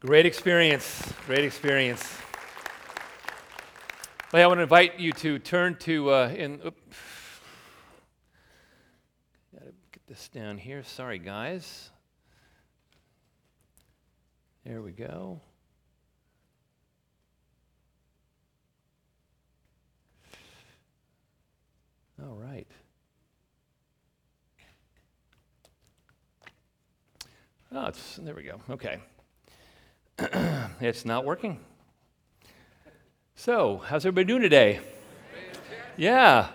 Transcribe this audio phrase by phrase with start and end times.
[0.00, 1.12] Great experience.
[1.26, 2.18] Great experience.
[4.32, 6.60] Well, I want to invite you to turn to uh, in.
[6.64, 6.76] Oop,
[9.54, 10.82] gotta get this down here.
[10.82, 11.90] Sorry, guys.
[14.64, 15.40] There we go.
[22.20, 22.66] All right.
[27.70, 28.60] Oh, it's there we go.
[28.70, 28.98] Okay.
[30.80, 31.58] it's not working.
[33.34, 34.80] So, how's everybody doing today?
[35.96, 36.48] Yeah,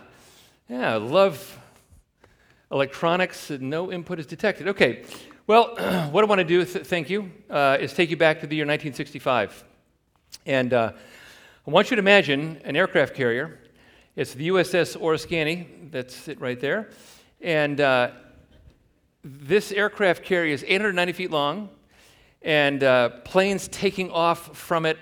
[0.70, 1.58] yeah, love
[2.72, 4.68] electronics no input is detected.
[4.68, 5.06] Okay,
[5.48, 5.76] well,
[6.12, 8.56] what I want to do, th- thank you, uh, is take you back to the
[8.56, 9.64] year 1965.
[10.46, 10.92] And uh,
[11.66, 13.60] I want you to imagine an aircraft carrier.
[14.16, 16.92] It's the USS Oriskany, that's it right there.
[17.42, 18.12] And uh,
[19.24, 21.70] this aircraft carrier is 890 feet long,
[22.48, 24.98] and uh, planes taking off from it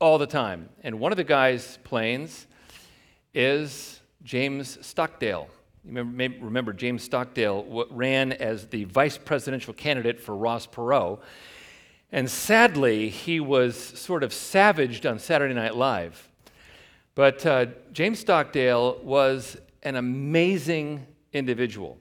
[0.00, 0.68] all the time.
[0.82, 2.46] And one of the guy's planes
[3.32, 5.48] is James Stockdale.
[5.82, 11.20] You remember, remember James Stockdale ran as the vice presidential candidate for Ross Perot.
[12.12, 16.28] And sadly, he was sort of savaged on Saturday Night Live.
[17.14, 21.98] But uh, James Stockdale was an amazing individual.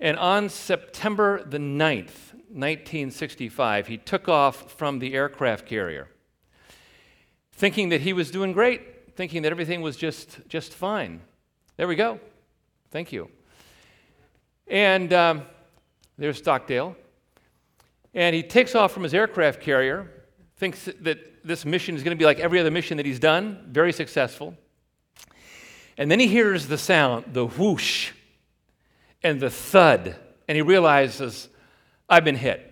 [0.00, 6.08] And on September the 9th, 1965, he took off from the aircraft carrier,
[7.52, 11.20] thinking that he was doing great, thinking that everything was just, just fine.
[11.76, 12.18] There we go.
[12.90, 13.30] Thank you.
[14.66, 15.42] And um,
[16.16, 16.96] there's Stockdale.
[18.14, 20.10] And he takes off from his aircraft carrier,
[20.56, 23.66] thinks that this mission is going to be like every other mission that he's done,
[23.68, 24.54] very successful.
[25.98, 28.12] And then he hears the sound, the whoosh,
[29.22, 30.16] and the thud,
[30.48, 31.48] and he realizes,
[32.08, 32.66] I've been hit.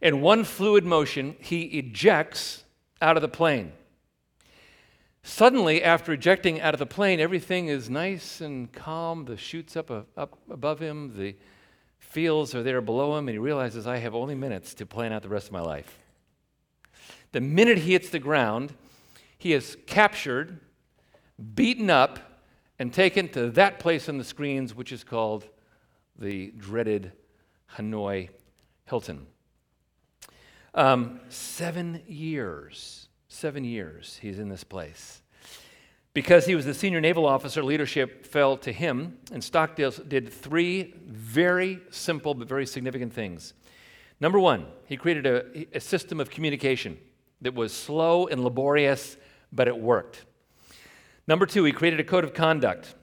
[0.00, 2.64] In one fluid motion, he ejects
[3.00, 3.72] out of the plane.
[5.22, 9.24] Suddenly, after ejecting out of the plane, everything is nice and calm.
[9.24, 11.36] The chute's up, uh, up above him, the
[12.00, 15.22] fields are there below him, and he realizes, I have only minutes to plan out
[15.22, 15.98] the rest of my life.
[17.30, 18.74] The minute he hits the ground,
[19.38, 20.60] he is captured,
[21.54, 22.18] beaten up,
[22.82, 25.46] and taken to that place on the screens, which is called
[26.18, 27.12] the dreaded
[27.76, 28.28] Hanoi
[28.86, 29.24] Hilton.
[30.74, 35.22] Um, seven years, seven years he's in this place.
[36.12, 40.92] Because he was the senior naval officer, leadership fell to him, and Stockdale did three
[41.06, 43.54] very simple but very significant things.
[44.18, 46.98] Number one, he created a, a system of communication
[47.42, 49.16] that was slow and laborious,
[49.52, 50.24] but it worked.
[51.26, 52.94] Number two, he created a code of conduct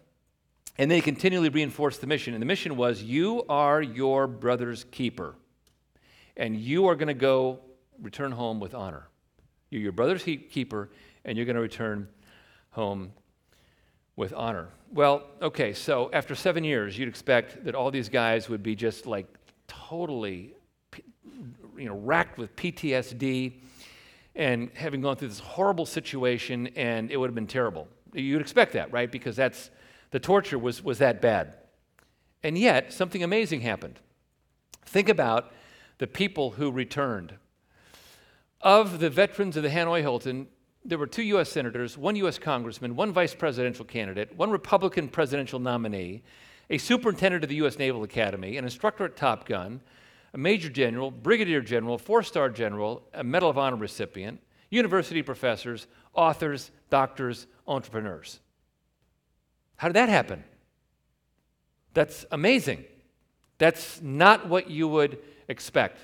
[0.80, 2.34] and they continually reinforced the mission.
[2.34, 5.36] And the mission was you are your brother's keeper,
[6.38, 7.60] and you are going to go
[8.02, 9.10] return home with honor.
[9.70, 10.90] You're your brother's keeper,
[11.26, 12.08] and you're going to return
[12.70, 13.12] home
[14.16, 14.70] with honor.
[14.94, 19.06] Well, okay, so after seven years, you'd expect that all these guys would be just
[19.06, 19.28] like
[19.68, 20.54] totally,
[21.78, 23.56] you know, racked with PTSD
[24.34, 27.90] and having gone through this horrible situation, and it would have been terrible.
[28.14, 29.12] You'd expect that, right?
[29.12, 29.70] Because that's
[30.12, 31.56] the torture was, was that bad.
[32.44, 34.00] And yet, something amazing happened.
[34.86, 35.52] Think about
[35.98, 37.36] the people who returned.
[38.62, 40.48] Of the veterans of the Hanoi Hilton,
[40.84, 41.50] there were two U.S.
[41.50, 42.40] senators, one U.S.
[42.40, 46.24] congressman, one vice presidential candidate, one Republican presidential nominee,
[46.70, 47.78] a superintendent of the U.S.
[47.78, 49.82] Naval Academy, an instructor at Top Gun,
[50.34, 54.40] a major general, brigadier general, four star general, a Medal of Honor recipient,
[54.70, 58.40] university professors, authors, doctors, entrepreneurs.
[59.78, 60.44] How did that happen?
[61.94, 62.86] That's amazing.
[63.58, 66.00] That's not what you would expect.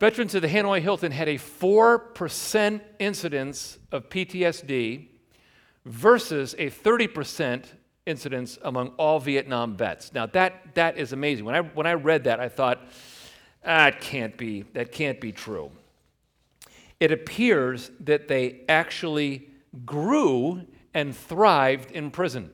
[0.00, 5.08] Veterans of the Hanoi Hilton had a 4% incidence of PTSD
[5.84, 7.64] versus a 30%
[8.06, 10.12] incidence among all Vietnam vets.
[10.12, 11.44] Now that, that is amazing.
[11.44, 12.80] When I, when I read that, I thought,
[13.64, 15.70] ah, can't be, that can't be true.
[17.00, 19.48] It appears that they actually
[19.84, 22.50] grew and thrived in prison.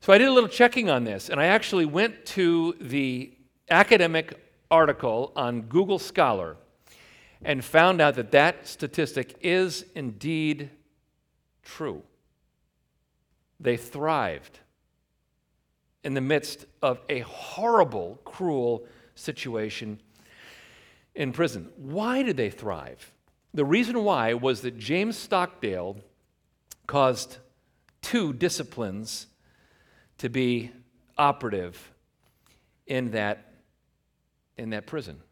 [0.00, 3.32] So I did a little checking on this, and I actually went to the
[3.70, 4.40] academic
[4.70, 6.56] article on Google Scholar
[7.42, 10.70] and found out that that statistic is indeed
[11.62, 12.02] true.
[13.60, 14.60] They thrived
[16.04, 20.00] in the midst of a horrible, cruel situation
[21.14, 21.70] in prison.
[21.76, 23.12] Why did they thrive?
[23.56, 25.96] The reason why was that James Stockdale
[26.86, 27.38] caused
[28.02, 29.28] two disciplines
[30.18, 30.72] to be
[31.16, 31.90] operative
[32.86, 33.54] in that,
[34.58, 35.22] in that prison.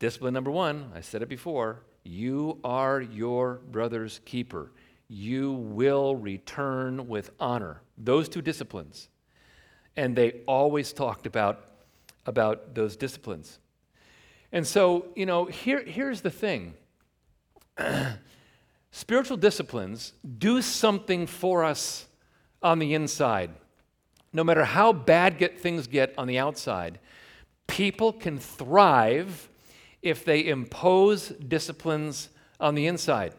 [0.00, 4.72] Discipline number one, I said it before, you are your brother's keeper.
[5.06, 7.82] You will return with honor.
[7.96, 9.10] Those two disciplines.
[9.96, 11.64] And they always talked about,
[12.26, 13.60] about those disciplines.
[14.50, 16.74] And so, you know, here, here's the thing
[18.90, 22.06] spiritual disciplines do something for us
[22.62, 23.50] on the inside.
[24.32, 26.98] No matter how bad get, things get on the outside,
[27.66, 29.48] people can thrive
[30.02, 32.28] if they impose disciplines
[32.60, 33.34] on the inside.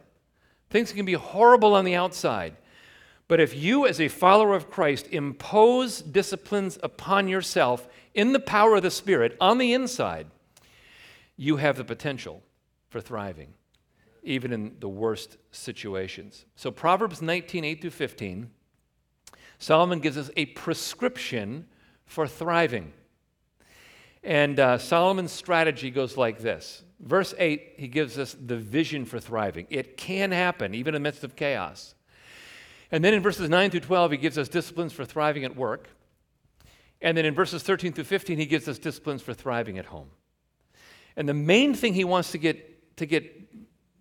[0.70, 2.56] Things can be horrible on the outside,
[3.28, 8.76] but if you, as a follower of Christ, impose disciplines upon yourself in the power
[8.76, 10.28] of the Spirit on the inside,
[11.38, 12.42] you have the potential
[12.90, 13.54] for thriving,
[14.24, 16.46] even in the worst situations.
[16.56, 18.50] So, Proverbs 19, 8 through 15,
[19.58, 21.68] Solomon gives us a prescription
[22.06, 22.94] for thriving.
[24.24, 26.84] And uh, Solomon's strategy goes like this.
[27.00, 29.68] Verse 8, he gives us the vision for thriving.
[29.70, 31.96] It can happen, even in the midst of chaos.
[32.92, 35.88] And then in verses 9 through 12, he gives us disciplines for thriving at work.
[37.02, 40.10] And then in verses 13 through 15, he gives us disciplines for thriving at home.
[41.16, 43.39] And the main thing he wants to get, to get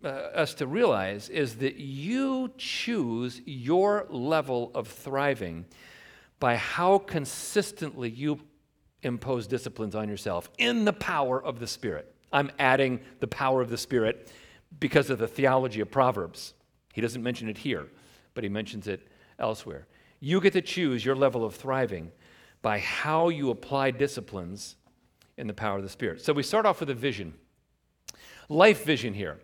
[0.04, 5.64] uh, us to realize is that you choose your level of thriving
[6.40, 8.38] by how consistently you
[9.02, 12.14] impose disciplines on yourself in the power of the Spirit.
[12.32, 14.30] I'm adding the power of the Spirit
[14.78, 16.54] because of the theology of Proverbs.
[16.92, 17.86] He doesn't mention it here,
[18.34, 19.08] but he mentions it
[19.38, 19.86] elsewhere.
[20.20, 22.10] You get to choose your level of thriving
[22.60, 24.76] by how you apply disciplines
[25.36, 26.20] in the power of the Spirit.
[26.20, 27.34] So we start off with a vision.
[28.48, 29.38] Life vision here.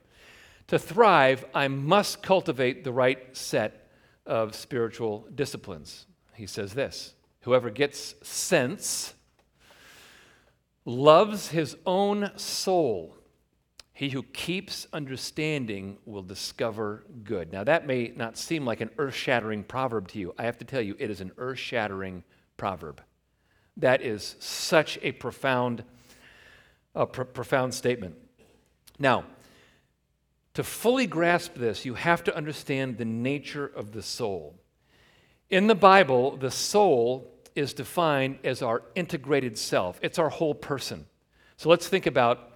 [0.68, 3.90] To thrive, I must cultivate the right set
[4.26, 6.06] of spiritual disciplines.
[6.34, 9.14] He says this Whoever gets sense
[10.84, 13.16] loves his own soul.
[13.92, 17.52] He who keeps understanding will discover good.
[17.52, 20.34] Now, that may not seem like an earth shattering proverb to you.
[20.36, 22.24] I have to tell you, it is an earth shattering
[22.56, 23.00] proverb.
[23.76, 25.84] That is such a profound,
[26.94, 28.16] a pr- profound statement.
[28.98, 29.24] Now,
[30.54, 34.54] to fully grasp this, you have to understand the nature of the soul.
[35.50, 41.06] In the Bible, the soul is defined as our integrated self, it's our whole person.
[41.56, 42.50] So let's think about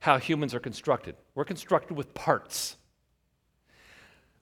[0.00, 1.14] how humans are constructed.
[1.34, 2.76] We're constructed with parts.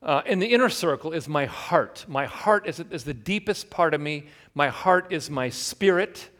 [0.00, 2.04] Uh, in the inner circle is my heart.
[2.08, 4.26] My heart is, is the deepest part of me.
[4.54, 6.30] My heart is my spirit.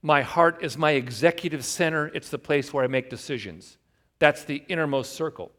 [0.00, 2.06] My heart is my executive center.
[2.14, 3.76] It's the place where I make decisions.
[4.18, 5.52] That's the innermost circle.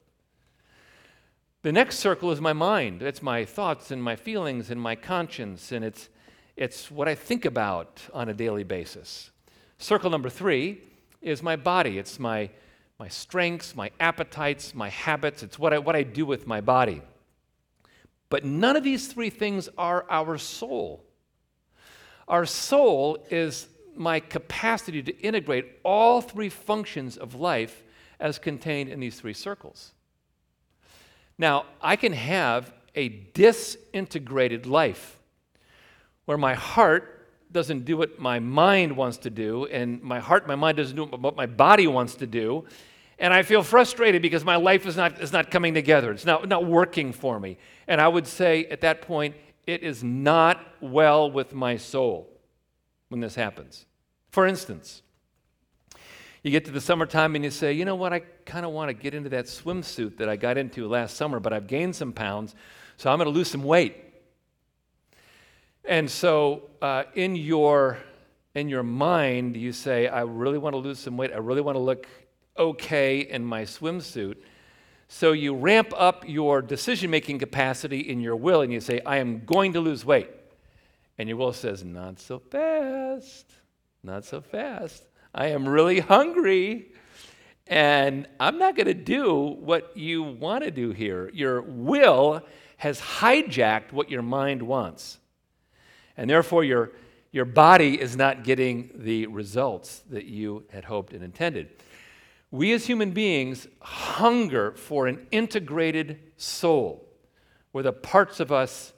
[1.66, 3.02] The next circle is my mind.
[3.02, 6.10] It's my thoughts and my feelings and my conscience, and it's
[6.56, 9.32] it's what I think about on a daily basis.
[9.80, 10.84] Circle number three
[11.24, 11.98] is my body.
[11.98, 12.52] It's my,
[13.00, 15.42] my strengths, my appetites, my habits.
[15.42, 17.02] It's what I, what I do with my body.
[18.30, 21.04] But none of these three things are our soul.
[22.28, 27.84] Our soul is my capacity to integrate all three functions of life
[28.20, 29.95] as contained in these three circles.
[31.38, 35.20] Now, I can have a disintegrated life
[36.26, 40.56] where my heart doesn't do what my mind wants to do, and my heart, my
[40.56, 42.66] mind doesn't do what my body wants to do.
[43.18, 46.12] And I feel frustrated because my life is not, is not coming together.
[46.12, 47.58] It's not, not working for me.
[47.88, 52.30] And I would say at that point, it is not well with my soul
[53.08, 53.86] when this happens.
[54.32, 55.02] For instance,
[56.46, 58.90] you get to the summertime and you say, you know what, I kind of want
[58.90, 62.14] to get into that swimsuit that I got into last summer, but I've gained some
[62.14, 62.54] pounds,
[62.98, 63.96] so I'm going to lose some weight.
[65.84, 67.98] And so, uh, in your
[68.54, 71.34] in your mind, you say, "I really want to lose some weight.
[71.34, 72.08] I really want to look
[72.58, 74.38] okay in my swimsuit."
[75.08, 79.46] So you ramp up your decision-making capacity in your will, and you say, "I am
[79.46, 80.30] going to lose weight,"
[81.18, 83.52] and your will says, "Not so fast,
[84.04, 85.06] not so fast.
[85.36, 86.88] I am really hungry."
[87.68, 91.32] And I'm not going to do what you want to do here.
[91.34, 92.44] Your will
[92.78, 95.18] has hijacked what your mind wants.
[96.16, 96.92] And therefore, your,
[97.32, 101.70] your body is not getting the results that you had hoped and intended.
[102.52, 107.10] We as human beings hunger for an integrated soul
[107.72, 108.94] where the parts of us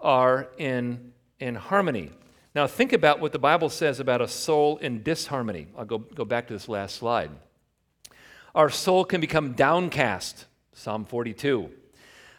[0.00, 2.10] are in, in harmony.
[2.54, 5.68] Now, think about what the Bible says about a soul in disharmony.
[5.76, 7.30] I'll go, go back to this last slide.
[8.54, 11.70] Our soul can become downcast, Psalm 42.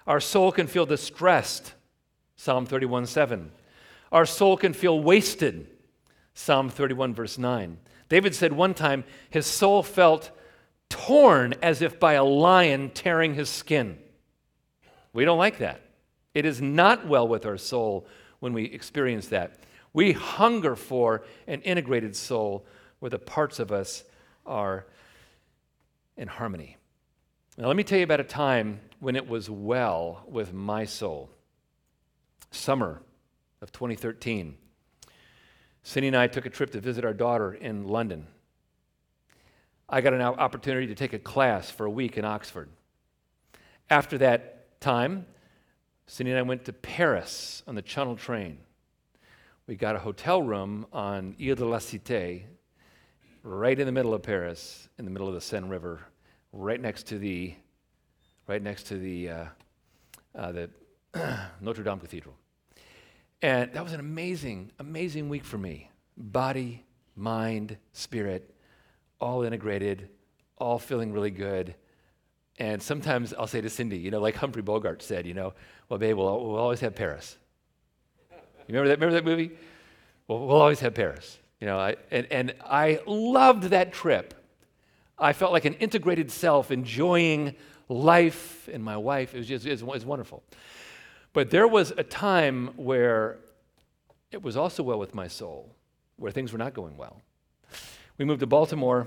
[0.05, 1.73] Our soul can feel distressed,
[2.35, 3.51] Psalm 31 7.
[4.11, 5.67] Our soul can feel wasted.
[6.33, 7.77] Psalm 31, verse 9.
[8.09, 10.31] David said one time his soul felt
[10.89, 13.97] torn as if by a lion tearing his skin.
[15.13, 15.81] We don't like that.
[16.33, 18.07] It is not well with our soul
[18.39, 19.59] when we experience that.
[19.93, 22.65] We hunger for an integrated soul
[22.99, 24.03] where the parts of us
[24.45, 24.85] are
[26.15, 26.77] in harmony.
[27.57, 31.29] Now, let me tell you about a time when it was well with my soul.
[32.51, 33.01] Summer
[33.61, 34.57] of 2013.
[35.83, 38.27] Cindy and I took a trip to visit our daughter in London.
[39.89, 42.69] I got an opportunity to take a class for a week in Oxford.
[43.89, 45.25] After that time,
[46.07, 48.59] Cindy and I went to Paris on the Channel train.
[49.67, 52.43] We got a hotel room on Ile de la Cité,
[53.43, 55.99] right in the middle of Paris, in the middle of the Seine River,
[56.51, 57.53] right next to the,
[58.47, 59.45] right next to the, uh,
[60.35, 60.69] uh, the
[61.61, 62.35] Notre Dame Cathedral.
[63.43, 65.91] And that was an amazing, amazing week for me.
[66.17, 66.83] Body,
[67.15, 68.55] mind, spirit,
[69.19, 70.09] all integrated,
[70.57, 71.75] all feeling really good.
[72.57, 75.53] And sometimes I'll say to Cindy, you know, like Humphrey Bogart said, you know,
[75.87, 77.37] well, babe, we'll, we'll always have Paris.
[78.71, 79.51] You remember that, remember that movie?
[80.29, 81.37] Well, we'll always have Paris.
[81.59, 84.33] You know, I, and, and I loved that trip.
[85.19, 87.55] I felt like an integrated self, enjoying
[87.89, 89.35] life and my wife.
[89.35, 90.41] It was just it was wonderful.
[91.33, 93.39] But there was a time where
[94.31, 95.75] it was also well with my soul,
[96.15, 97.21] where things were not going well.
[98.17, 99.05] We moved to Baltimore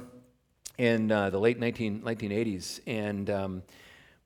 [0.76, 3.62] in uh, the late 19, 1980s, and um,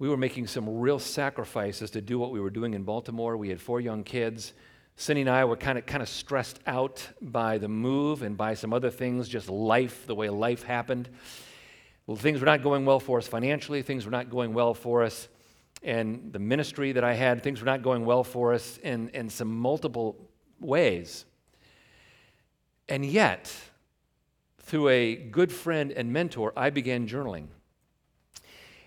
[0.00, 3.36] we were making some real sacrifices to do what we were doing in Baltimore.
[3.36, 4.52] We had four young kids.
[5.00, 8.52] Cindy and I were kind of kind of stressed out by the move and by
[8.52, 11.08] some other things, just life, the way life happened.
[12.06, 13.80] Well, things were not going well for us financially.
[13.80, 15.28] Things were not going well for us
[15.82, 19.28] and the ministry that I had, things were not going well for us in, in
[19.28, 20.28] some multiple
[20.60, 21.24] ways.
[22.88, 23.54] And yet,
[24.60, 27.48] through a good friend and mentor, I began journaling.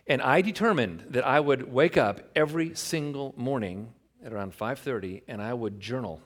[0.08, 5.42] And I determined that I would wake up every single morning at around 5:30 and
[5.42, 6.22] I would journal.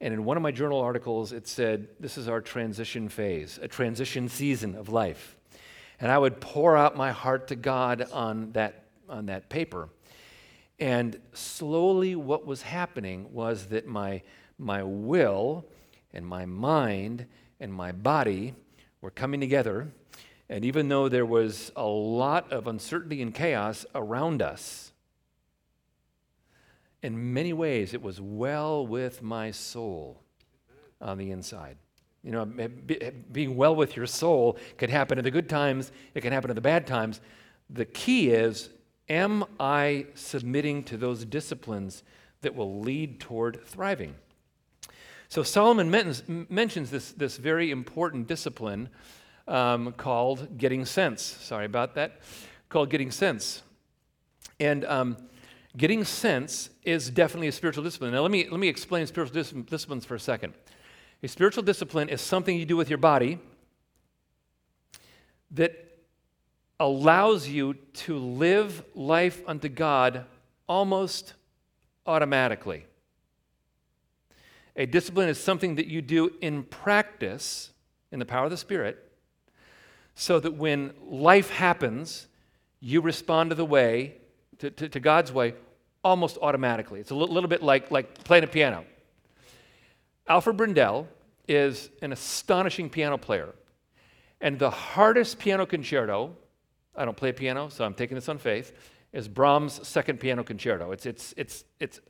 [0.00, 3.68] And in one of my journal articles it said this is our transition phase, a
[3.68, 5.36] transition season of life.
[6.00, 9.88] And I would pour out my heart to God on that on that paper.
[10.80, 14.22] And slowly, what was happening was that my,
[14.58, 15.64] my will
[16.12, 17.26] and my mind
[17.60, 18.54] and my body
[19.00, 19.92] were coming together.
[20.48, 24.91] And even though there was a lot of uncertainty and chaos around us,
[27.02, 30.22] in many ways, it was well with my soul
[31.00, 31.76] on the inside.
[32.22, 36.32] You know, being well with your soul can happen in the good times, it can
[36.32, 37.20] happen in the bad times.
[37.68, 38.70] The key is
[39.08, 42.04] Am I submitting to those disciplines
[42.42, 44.14] that will lead toward thriving?
[45.28, 45.90] So Solomon
[46.48, 48.88] mentions this, this very important discipline
[49.48, 51.22] um, called getting sense.
[51.22, 52.20] Sorry about that.
[52.68, 53.62] Called getting sense.
[54.60, 55.16] And um,
[55.76, 58.12] getting sense is definitely a spiritual discipline.
[58.12, 60.54] Now, let me, let me explain spiritual dis- disciplines for a second.
[61.22, 63.38] A spiritual discipline is something you do with your body
[65.52, 65.92] that
[66.80, 70.24] allows you to live life unto God
[70.68, 71.34] almost
[72.06, 72.86] automatically.
[74.74, 77.70] A discipline is something that you do in practice
[78.10, 79.12] in the power of the Spirit
[80.14, 82.26] so that when life happens,
[82.80, 84.16] you respond to the way,
[84.62, 85.54] to, to, to God's way,
[86.02, 87.00] almost automatically.
[87.00, 88.84] It's a little, little bit like, like playing a piano.
[90.26, 91.08] Alfred Brendel
[91.46, 93.54] is an astonishing piano player.
[94.40, 96.36] And the hardest piano concerto
[96.94, 98.72] I don't play piano, so I'm taking this on faith,
[99.12, 100.92] is Brahms' second piano concerto.
[100.92, 102.00] It's, it's, it's, it's,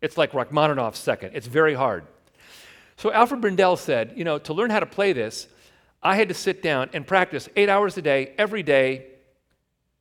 [0.00, 1.32] it's like Rachmaninoff's second.
[1.34, 2.04] It's very hard.
[2.96, 5.48] So Alfred Brendel said, you know, to learn how to play this,
[6.02, 9.06] I had to sit down and practice eight hours a day, every day,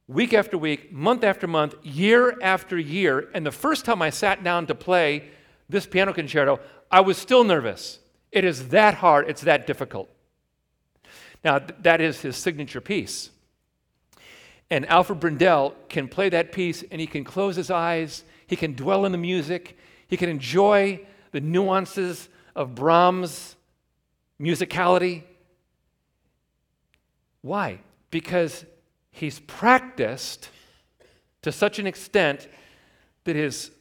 [0.10, 3.30] week after week, month after month, year after year.
[3.34, 5.30] And the first time I sat down to play
[5.70, 6.60] this piano concerto,
[6.92, 8.00] I was still nervous.
[8.32, 10.10] It is that hard, it's that difficult.
[11.44, 13.30] Now, th- that is his signature piece.
[14.72, 18.74] And Alfred Brendel can play that piece and he can close his eyes, he can
[18.74, 21.02] dwell in the music, he can enjoy
[21.32, 23.56] the nuances of Brahms'
[24.42, 25.24] musicality.
[27.42, 27.80] Why?
[28.10, 28.66] Because
[29.12, 30.50] he's practiced
[31.42, 32.48] to such an extent
[33.24, 33.72] that his,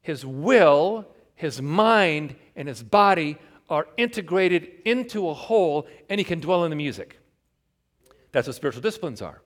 [0.00, 3.38] his will, his mind, and his body
[3.68, 7.18] are integrated into a whole, and he can dwell in the music.
[8.32, 9.40] That's what spiritual disciplines are.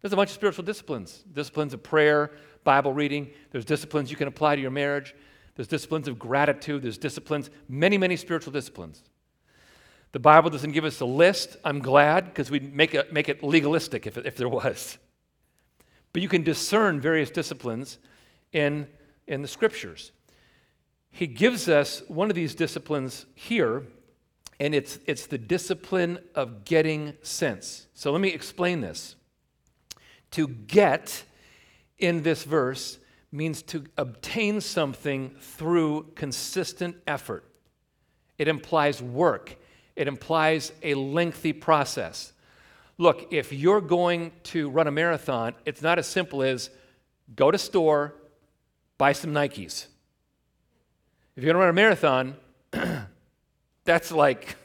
[0.00, 2.30] There's a bunch of spiritual disciplines disciplines of prayer,
[2.64, 3.30] Bible reading.
[3.50, 5.14] There's disciplines you can apply to your marriage.
[5.54, 6.82] There's disciplines of gratitude.
[6.82, 9.02] There's disciplines, many, many spiritual disciplines.
[10.16, 11.58] The Bible doesn't give us a list.
[11.62, 14.96] I'm glad because we'd make it, make it legalistic if, if there was.
[16.14, 17.98] But you can discern various disciplines
[18.50, 18.86] in,
[19.26, 20.12] in the scriptures.
[21.10, 23.82] He gives us one of these disciplines here,
[24.58, 27.86] and it's, it's the discipline of getting sense.
[27.92, 29.16] So let me explain this.
[30.30, 31.24] To get
[31.98, 32.96] in this verse
[33.30, 37.44] means to obtain something through consistent effort.
[38.38, 39.56] It implies work,
[39.96, 42.32] it implies a lengthy process.
[42.98, 46.70] Look, if you're going to run a marathon, it's not as simple as
[47.34, 48.14] go to store,
[48.98, 49.86] buy some Nikes.
[51.34, 52.36] If you're going to run a marathon,
[53.84, 54.56] that's like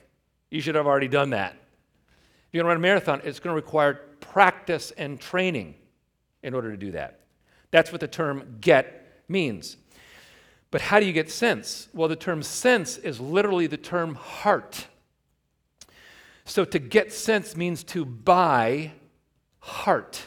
[0.50, 1.54] you should have already done that.
[1.54, 5.76] If you're going to run a marathon, it's going to require practice and training
[6.44, 7.20] in order to do that.
[7.72, 9.78] That's what the term get means.
[10.72, 11.90] But how do you get sense?
[11.94, 14.88] Well, the term sense is literally the term heart.
[16.46, 18.92] So to get sense means to buy
[19.60, 20.24] heart.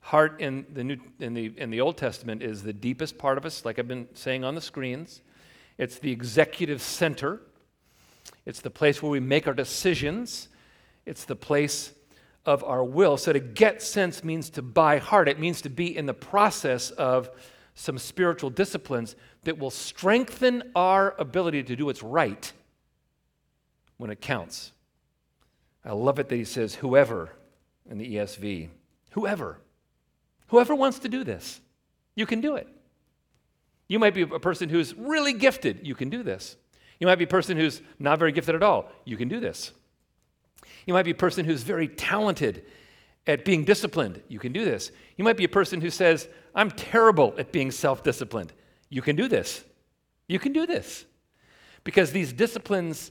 [0.00, 3.46] Heart in the, New, in, the, in the Old Testament is the deepest part of
[3.46, 5.22] us, like I've been saying on the screens.
[5.78, 7.40] It's the executive center,
[8.46, 10.48] it's the place where we make our decisions,
[11.04, 11.92] it's the place
[12.46, 13.16] of our will.
[13.16, 16.90] So to get sense means to buy heart, it means to be in the process
[16.90, 17.30] of
[17.74, 22.52] some spiritual disciplines that will strengthen our ability to do what's right
[23.96, 24.72] when it counts.
[25.84, 27.30] I love it that he says, whoever
[27.90, 28.68] in the ESV.
[29.12, 29.58] Whoever.
[30.48, 31.60] Whoever wants to do this,
[32.14, 32.68] you can do it.
[33.88, 36.56] You might be a person who's really gifted, you can do this.
[36.98, 39.72] You might be a person who's not very gifted at all, you can do this.
[40.86, 42.64] You might be a person who's very talented
[43.26, 44.22] at being disciplined.
[44.28, 44.90] You can do this.
[45.16, 48.52] You might be a person who says, I'm terrible at being self disciplined.
[48.90, 49.64] You can do this.
[50.28, 51.04] You can do this.
[51.84, 53.10] Because these disciplines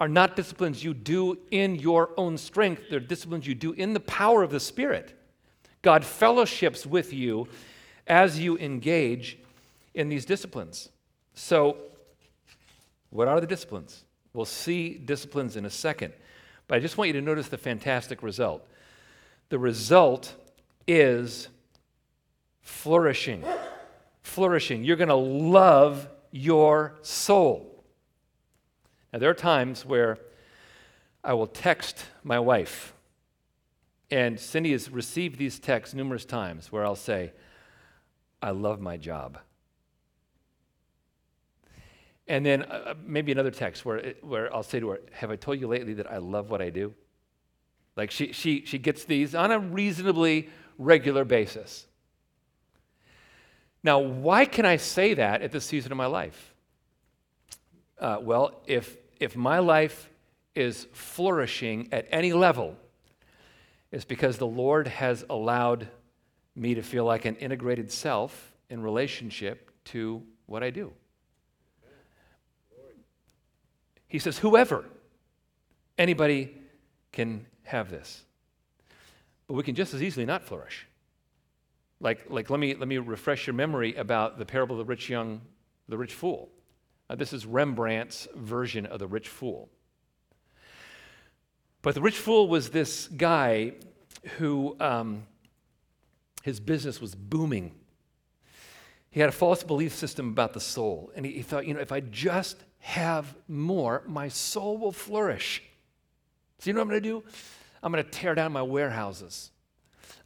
[0.00, 4.00] are not disciplines you do in your own strength, they're disciplines you do in the
[4.00, 5.14] power of the Spirit.
[5.82, 7.48] God fellowships with you
[8.06, 9.38] as you engage
[9.94, 10.88] in these disciplines.
[11.34, 11.76] So,
[13.10, 14.04] what are the disciplines?
[14.32, 16.12] We'll see disciplines in a second.
[16.66, 18.68] But I just want you to notice the fantastic result.
[19.48, 20.34] The result
[20.86, 21.48] is
[22.60, 23.44] flourishing.
[24.22, 24.84] Flourishing.
[24.84, 27.67] You're going to love your soul.
[29.12, 30.18] Now, there are times where
[31.24, 32.94] I will text my wife,
[34.10, 37.32] and Cindy has received these texts numerous times where I'll say,
[38.40, 39.38] I love my job.
[42.26, 45.30] And then uh, uh, maybe another text where, it, where I'll say to her, Have
[45.30, 46.94] I told you lately that I love what I do?
[47.96, 51.86] Like she, she, she gets these on a reasonably regular basis.
[53.82, 56.54] Now, why can I say that at this season of my life?
[57.98, 60.08] Uh, well, if, if my life
[60.54, 62.76] is flourishing at any level,
[63.90, 65.88] it's because the Lord has allowed
[66.54, 70.92] me to feel like an integrated self in relationship to what I do.
[74.06, 74.84] He says, whoever,
[75.98, 76.56] anybody
[77.12, 78.24] can have this.
[79.46, 80.86] But we can just as easily not flourish.
[82.00, 85.10] Like, like let, me, let me refresh your memory about the parable of the rich
[85.10, 85.40] young,
[85.88, 86.48] the rich fool.
[87.10, 89.68] Uh, this is Rembrandt's version of the rich fool.
[91.82, 93.72] But the rich fool was this guy
[94.38, 95.26] who um,
[96.42, 97.74] his business was booming.
[99.10, 101.10] He had a false belief system about the soul.
[101.14, 105.62] And he, he thought, you know, if I just have more, my soul will flourish.
[106.58, 107.24] So, you know what I'm going to do?
[107.82, 109.50] I'm going to tear down my warehouses.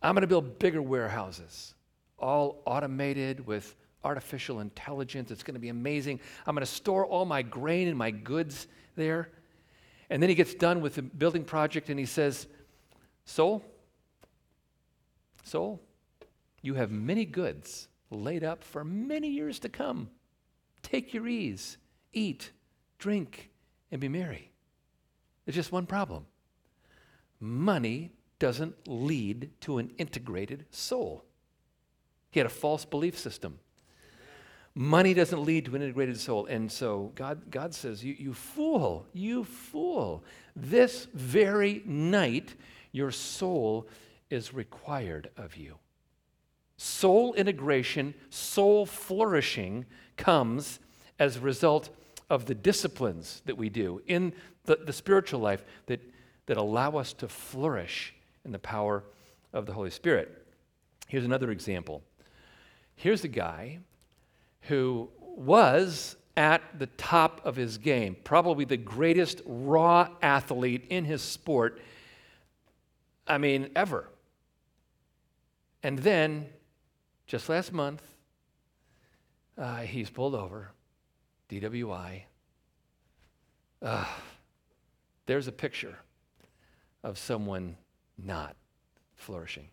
[0.02, 1.74] I'm going to build bigger warehouses,
[2.18, 5.30] all automated with artificial intelligence.
[5.30, 6.20] It's going to be amazing.
[6.46, 9.30] I'm going to store all my grain and my goods there.
[10.10, 12.46] And then he gets done with the building project and he says,
[13.24, 13.64] Soul,
[15.44, 15.80] soul,
[16.60, 20.10] you have many goods laid up for many years to come.
[20.82, 21.78] Take your ease
[22.12, 22.50] eat,
[22.98, 23.50] drink,
[23.90, 24.50] and be merry.
[25.44, 26.26] There's just one problem
[27.40, 31.24] money doesn't lead to an integrated soul.
[32.30, 33.58] He had a false belief system.
[34.74, 36.46] Money doesn't lead to an integrated soul.
[36.46, 40.24] And so God, God says, you, you fool, you fool.
[40.56, 42.54] This very night,
[42.90, 43.86] your soul
[44.30, 45.76] is required of you.
[46.78, 49.84] Soul integration, soul flourishing
[50.16, 50.80] comes
[51.18, 51.90] as a result
[52.30, 54.32] of the disciplines that we do in
[54.64, 56.00] the, the spiritual life that,
[56.46, 59.04] that allow us to flourish in the power
[59.52, 60.46] of the Holy Spirit.
[61.08, 62.02] Here's another example.
[62.96, 63.80] Here's a guy
[64.62, 71.22] who was at the top of his game, probably the greatest raw athlete in his
[71.22, 71.80] sport,
[73.26, 74.08] I mean, ever.
[75.82, 76.46] And then,
[77.26, 78.02] just last month,
[79.58, 80.70] uh, he's pulled over,
[81.50, 82.22] DWI.
[83.82, 84.06] Uh,
[85.26, 85.98] there's a picture
[87.02, 87.76] of someone
[88.16, 88.56] not
[89.16, 89.68] flourishing.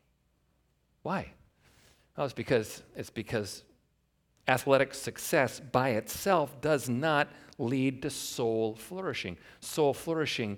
[1.04, 1.32] Why?
[2.18, 3.64] Well, it's because, it's because
[4.50, 9.38] athletic success by itself does not lead to soul flourishing.
[9.60, 10.58] Soul flourishing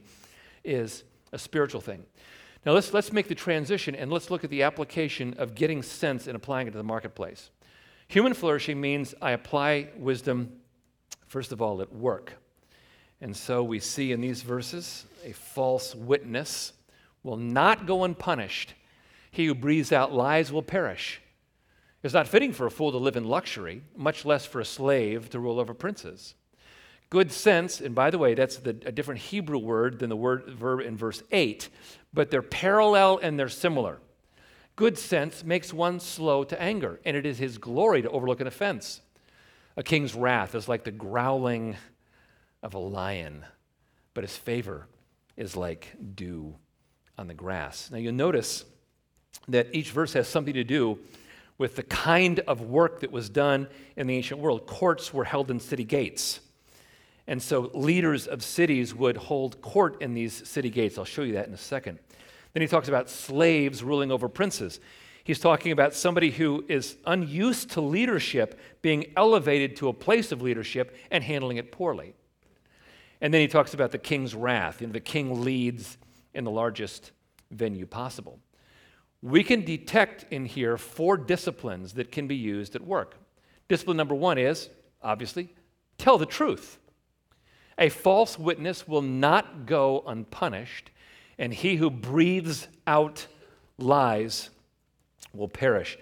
[0.64, 2.06] is a spiritual thing.
[2.66, 6.28] Now let's, let's make the transition and let's look at the application of getting sense
[6.28, 7.50] and applying it to the marketplace.
[8.08, 10.52] Human flourishing means I apply wisdom,
[11.28, 12.34] first of all, at work.
[13.20, 16.74] And so we see in these verses a false witness
[17.24, 18.74] will not go unpunished.
[19.32, 21.21] He who breathes out lies will perish.
[22.04, 25.30] It's not fitting for a fool to live in luxury, much less for a slave
[25.30, 26.36] to rule over princes.
[27.12, 30.46] Good sense, and by the way, that's the, a different Hebrew word than the word
[30.46, 31.70] verb in verse 8,
[32.14, 34.00] but they're parallel and they're similar.
[34.76, 38.48] Good sense makes one slow to anger, and it is his glory to overlook an
[38.48, 39.02] offense.
[39.78, 41.76] A king's wrath is like the growling
[42.64, 43.46] of a lion,
[44.14, 44.88] but his favor
[45.38, 46.56] is like dew
[47.18, 47.92] on the grass.
[47.92, 48.66] Now you'll notice
[49.48, 50.98] that each verse has something to do
[51.62, 54.66] with the kind of work that was done in the ancient world.
[54.66, 56.40] Courts were held in city gates.
[57.28, 60.98] And so leaders of cities would hold court in these city gates.
[60.98, 62.00] I'll show you that in a second.
[62.54, 64.80] Then he talks about slaves ruling over princes.
[65.24, 70.42] He's talking about somebody who is unused to leadership being elevated to a place of
[70.42, 72.16] leadership and handling it poorly.
[73.22, 74.82] And then he talks about the king's wrath.
[74.82, 76.00] Know, the king leads
[76.34, 77.12] in the largest
[77.52, 78.40] venue possible.
[79.22, 83.16] We can detect in here four disciplines that can be used at work.
[83.68, 84.70] Discipline number one is,
[85.02, 85.54] obviously,
[85.98, 86.80] tell the truth.
[87.78, 90.92] A false witness will not go unpunished,
[91.38, 93.28] and he who breathes out
[93.78, 94.50] lies
[95.34, 95.98] will perish.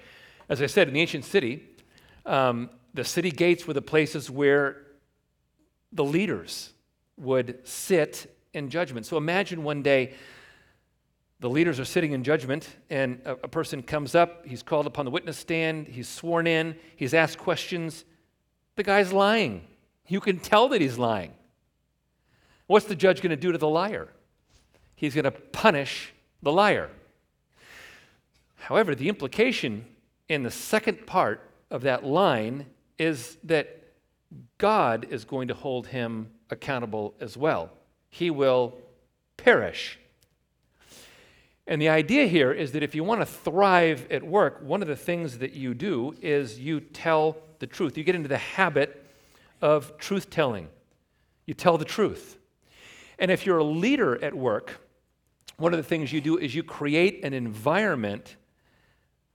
[0.48, 1.64] As I said, in the ancient city,
[2.26, 4.84] um, the city gates were the places where
[5.92, 6.72] the leaders
[7.18, 9.06] would sit in judgment.
[9.06, 10.14] So imagine one day
[11.40, 15.06] the leaders are sitting in judgment, and a, a, person comes up, he's called upon
[15.06, 18.04] the witness stand, he's sworn in, he's asked questions.
[18.76, 19.66] The guy's lying.
[20.08, 21.34] You can tell that he's lying.
[22.68, 24.10] What's the judge going to do to the liar?
[24.96, 26.90] He's going to punish the liar.
[28.56, 29.86] However, the implication
[30.28, 32.66] in the second part of that line
[32.98, 33.94] is that
[34.58, 37.72] God is going to hold him accountable as well.
[38.10, 38.78] He will
[39.38, 39.98] perish.
[41.70, 44.88] And the idea here is that if you want to thrive at work, one of
[44.88, 47.96] the things that you do is you tell the truth.
[47.96, 49.06] You get into the habit
[49.62, 50.68] of truth telling.
[51.46, 52.40] You tell the truth.
[53.20, 54.82] And if you're a leader at work,
[55.58, 58.36] one of the things you do is you create an environment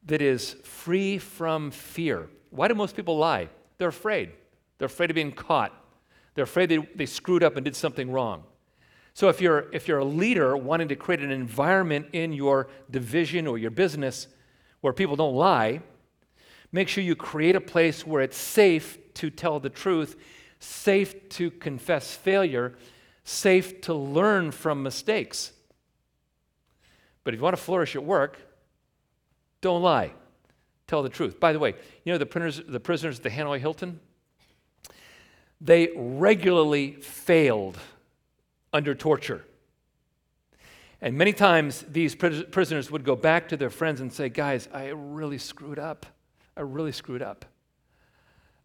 [0.07, 2.29] that is free from fear.
[2.51, 3.49] Why do most people lie?
[3.79, 4.33] They're afraid.
[4.79, 5.73] They're afraid of being caught.
[6.35, 8.43] They're afraid they, they screwed up and did something wrong.
[9.15, 13.47] So if you're, if you're a leader wanting to create an environment in your division
[13.47, 14.27] or your business
[14.81, 15.81] where people don't lie,
[16.73, 20.17] make sure you create a place where it's safe to tell the truth,
[20.59, 22.75] safe to confess failure,
[23.23, 25.53] safe to learn from mistakes.
[27.23, 28.39] But if you want to flourish at work,
[29.61, 30.13] don't lie.
[30.89, 31.39] Tell the truth.
[31.39, 31.75] By the way,
[32.05, 34.01] you know the prisoners, the prisoners at the Hanoi Hilton?
[35.61, 37.79] They regularly failed
[38.75, 39.45] under torture.
[41.01, 44.89] And many times these prisoners would go back to their friends and say, Guys, I
[44.89, 46.07] really screwed up.
[46.57, 47.45] I really screwed up.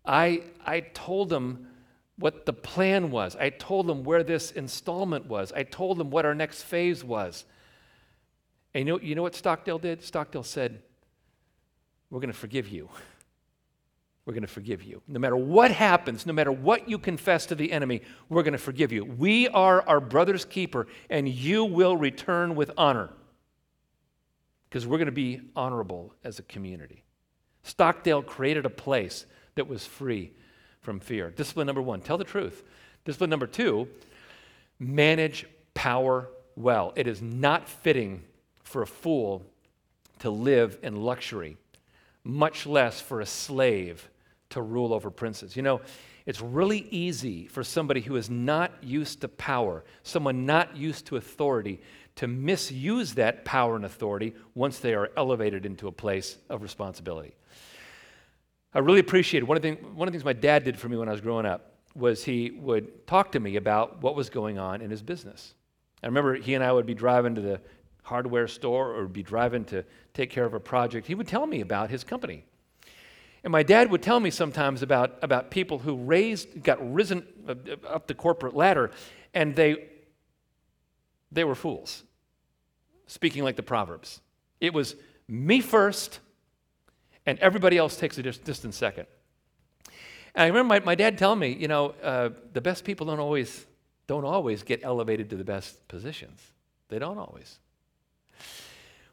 [0.06, 1.68] I, I told them
[2.18, 3.36] what the plan was.
[3.36, 5.52] I told them where this installment was.
[5.54, 7.46] I told them what our next phase was.
[8.74, 10.04] And you know, you know what Stockdale did?
[10.04, 10.82] Stockdale said,
[12.10, 12.90] We're going to forgive you.
[14.30, 15.02] We're going to forgive you.
[15.08, 18.60] No matter what happens, no matter what you confess to the enemy, we're going to
[18.60, 19.04] forgive you.
[19.04, 23.10] We are our brother's keeper, and you will return with honor
[24.70, 27.04] because we're going to be honorable as a community.
[27.64, 30.32] Stockdale created a place that was free
[30.82, 31.32] from fear.
[31.32, 32.62] Discipline number one, tell the truth.
[33.06, 33.88] Discipline number two,
[34.78, 36.94] manage power well.
[36.96, 38.22] It is not fitting
[38.62, 39.44] for a fool
[40.20, 41.58] to live in luxury,
[42.24, 44.08] much less for a slave
[44.50, 45.56] to rule over princes.
[45.56, 45.82] You know,
[46.26, 51.18] it's really easy for somebody who is not used to power, someone not used to
[51.18, 51.82] authority,
[52.16, 57.34] to misuse that power and authority once they are elevated into a place of responsibility.
[58.74, 59.44] I really appreciate.
[59.44, 61.22] One of, the, one of the things my dad did for me when I was
[61.22, 65.02] growing up was he would talk to me about what was going on in his
[65.02, 65.54] business.
[66.04, 67.62] I remember he and I would be driving to the
[68.04, 69.84] hardware store or be driving to
[70.14, 71.08] take care of a project.
[71.08, 72.46] He would tell me about his company.
[73.44, 77.56] And my dad would tell me sometimes about, about people who raised, got risen uh,
[77.88, 78.92] up the corporate ladder,
[79.34, 79.88] and they,
[81.32, 82.04] they were fools,
[83.08, 84.20] speaking like the Proverbs.
[84.60, 84.96] It was
[85.28, 86.20] me first,
[87.26, 89.08] and everybody else takes a distant second.
[90.36, 93.20] And I remember my, my dad telling me, you know, uh, the best people don't
[93.20, 93.66] always,
[94.08, 96.42] don't always get elevated to the best positions.
[96.90, 97.60] They don't always.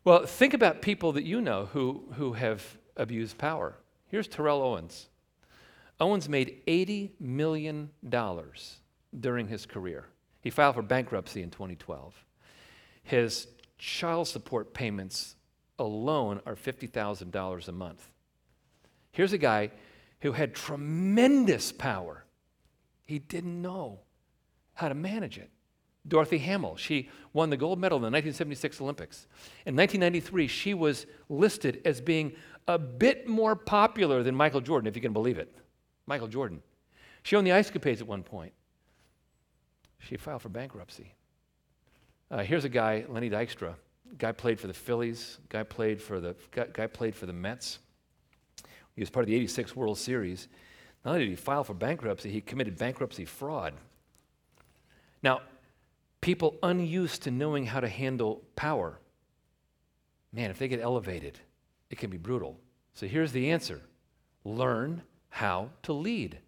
[0.04, 3.76] Well, think about people that you know who, who have abused power.
[4.08, 5.08] Here's Terrell Owens.
[5.98, 7.90] Owens made $80 million
[9.18, 10.06] during his career.
[10.40, 12.14] He filed for bankruptcy in 2012.
[13.02, 15.36] His child support payments
[15.78, 18.10] alone are $50,000 a month.
[19.12, 19.70] Here's a guy
[20.20, 22.24] who had tremendous power.
[23.04, 24.00] He didn't know
[24.74, 25.50] how to manage it.
[26.08, 29.26] Dorothy Hamill, she won the gold medal in the 1976 Olympics.
[29.64, 32.32] In 1993, she was listed as being
[32.68, 35.54] a bit more popular than Michael Jordan, if you can believe it.
[36.06, 36.62] Michael Jordan.
[37.22, 38.52] She owned the Ice Capades at one point.
[39.98, 41.14] She filed for bankruptcy.
[42.30, 43.74] Uh, here's a guy, Lenny Dykstra.
[44.18, 45.38] Guy played for the Phillies.
[45.48, 47.80] Guy played for the guy, guy played for the Mets.
[48.94, 50.48] He was part of the '86 World Series.
[51.04, 53.74] Not only did he file for bankruptcy, he committed bankruptcy fraud.
[55.22, 55.40] Now,
[56.20, 58.98] people unused to knowing how to handle power,
[60.32, 61.38] man, if they get elevated,
[61.90, 62.58] it can be brutal.
[62.94, 63.82] So here's the answer
[64.44, 66.38] learn how to lead.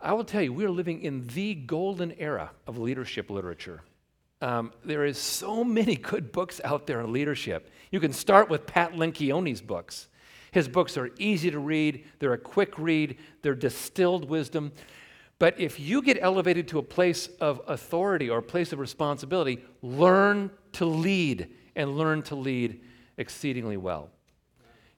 [0.00, 3.82] I will tell you, we are living in the golden era of leadership literature.
[4.42, 7.70] Um, there is so many good books out there on leadership.
[7.90, 10.08] You can start with Pat Lencioni's books.
[10.50, 14.72] His books are easy to read, they're a quick read, they're distilled wisdom.
[15.38, 19.62] But if you get elevated to a place of authority or a place of responsibility,
[19.82, 22.80] learn to lead and learn to lead
[23.16, 24.10] exceedingly well.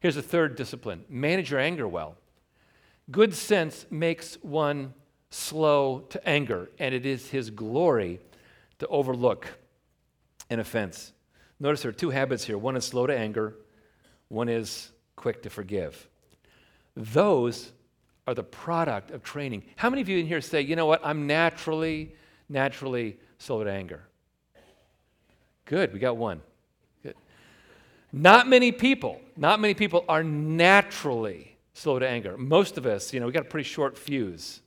[0.00, 2.16] Here's a third discipline manage your anger well.
[3.10, 4.94] Good sense makes one
[5.30, 8.20] slow to anger, and it is his glory
[8.78, 9.46] to overlook
[10.50, 11.12] an offense.
[11.60, 13.54] Notice there are two habits here one is slow to anger,
[14.28, 16.08] one is quick to forgive.
[16.94, 17.72] Those
[18.26, 19.64] are the product of training.
[19.76, 22.14] How many of you in here say, you know what, I'm naturally,
[22.48, 24.02] naturally slow to anger?
[25.64, 26.42] Good, we got one.
[28.12, 32.36] Not many people, not many people are naturally slow to anger.
[32.36, 34.60] Most of us, you know, we got a pretty short fuse.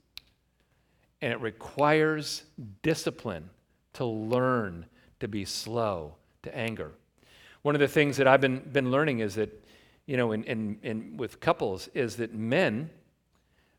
[1.22, 2.44] And it requires
[2.82, 3.50] discipline
[3.94, 4.86] to learn
[5.20, 6.92] to be slow to anger.
[7.62, 9.62] One of the things that I've been, been learning is that
[10.06, 12.90] you know, in, in, in, with couples is that men,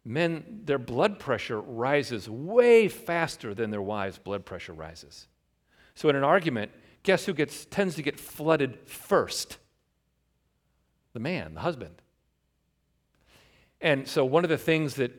[0.04, 5.26] men, their blood pressure rises way faster than their wives' blood pressure rises.
[5.94, 6.70] So in an argument,
[7.02, 9.58] guess who gets, tends to get flooded first?
[11.12, 11.94] The man, the husband.
[13.80, 15.12] And so one of the things that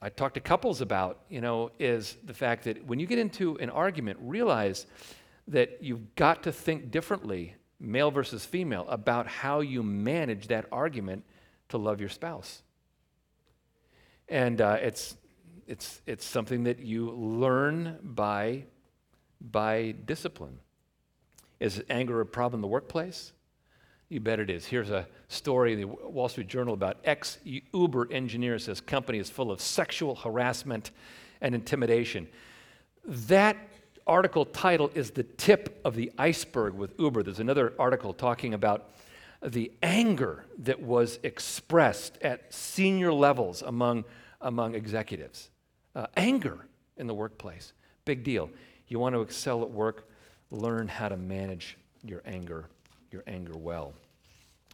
[0.00, 3.56] I talk to couples about, you know, is the fact that when you get into
[3.58, 4.86] an argument, realize
[5.48, 11.24] that you've got to think differently male versus female, about how you manage that argument
[11.68, 12.62] to love your spouse.
[14.28, 15.16] And uh, it's,
[15.66, 18.64] it's, it's something that you learn by,
[19.50, 20.58] by discipline.
[21.60, 23.32] Is anger a problem in the workplace?
[24.08, 24.66] You bet it is.
[24.66, 27.38] Here's a story in the Wall Street Journal about ex
[27.72, 30.90] Uber engineer says company is full of sexual harassment
[31.40, 32.28] and intimidation.
[33.06, 33.56] That
[34.06, 37.22] article title is the tip of the iceberg with Uber.
[37.22, 38.90] There's another article talking about
[39.42, 44.04] the anger that was expressed at senior levels among,
[44.40, 45.50] among executives.
[45.94, 47.72] Uh, anger in the workplace.
[48.04, 48.50] Big deal.
[48.88, 50.08] You want to excel at work,
[50.50, 52.66] learn how to manage your anger,
[53.10, 53.94] your anger well.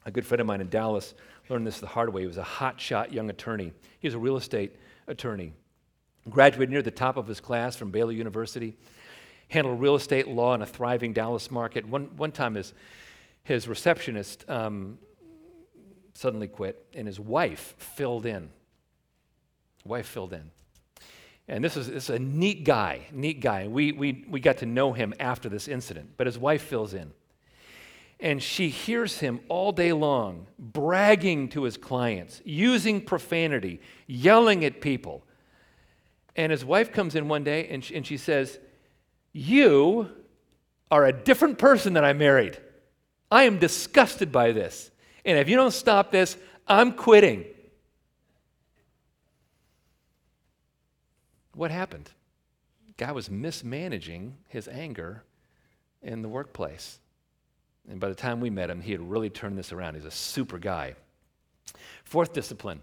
[0.07, 1.15] A good friend of mine in Dallas
[1.49, 2.23] learned this the hard way.
[2.23, 3.73] He was a hotshot young attorney.
[4.01, 5.53] He was a real estate attorney.
[6.29, 8.77] Graduated near the top of his class from Baylor University
[9.51, 11.87] handled real estate law in a thriving Dallas market.
[11.87, 12.73] One, one time, his,
[13.43, 14.99] his receptionist um,
[16.15, 18.51] suddenly quit, and his wife filled in.
[19.85, 20.51] Wife filled in.
[21.51, 23.67] And this is, this is a neat guy, neat guy.
[23.67, 27.11] We, we, we got to know him after this incident, but his wife fills in.
[28.21, 34.81] And she hears him all day long bragging to his clients, using profanity, yelling at
[34.81, 35.25] people.
[36.37, 38.61] And his wife comes in one day and she, and she says,
[39.33, 40.09] you
[40.89, 42.59] are a different person than I married.
[43.29, 44.93] I am disgusted by this.
[45.25, 46.37] And if you don't stop this,
[46.69, 47.45] I'm quitting.
[51.61, 52.11] What happened?
[52.97, 55.25] Guy was mismanaging his anger
[56.01, 56.99] in the workplace.
[57.87, 59.93] And by the time we met him, he had really turned this around.
[59.93, 60.95] He's a super guy.
[62.03, 62.81] Fourth discipline